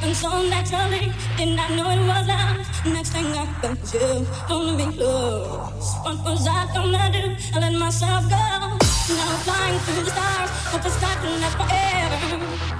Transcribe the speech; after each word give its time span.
happened 0.00 0.16
so 0.16 0.42
naturally. 0.48 1.12
Did 1.36 1.56
not 1.56 1.70
know 1.72 1.90
it 1.90 2.06
was 2.06 2.26
love. 2.26 2.86
Next 2.86 3.10
thing 3.10 3.26
I 3.26 3.46
felt 3.60 3.94
you, 3.94 4.26
only 4.48 4.86
me 4.86 4.96
close. 4.96 5.94
What 6.02 6.24
was 6.24 6.46
I 6.46 6.66
gonna 6.74 7.10
do? 7.12 7.36
I 7.54 7.60
let 7.60 7.74
myself 7.74 8.24
go. 8.24 8.36
Now 8.36 9.28
I'm 9.28 9.40
flying 9.44 9.78
through 9.80 10.04
the 10.04 10.10
stars, 10.10 10.50
hope 10.70 10.86
it's 10.86 11.02
not 11.02 11.16
gonna 11.22 11.38
last 11.38 11.56
forever. 11.56 12.79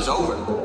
Is 0.00 0.08
over. 0.08 0.59